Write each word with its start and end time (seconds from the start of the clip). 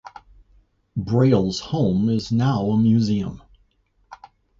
Braille's 0.97 1.59
home 1.59 2.09
is 2.09 2.31
now 2.31 2.71
a 2.71 2.75
museum. 2.79 3.39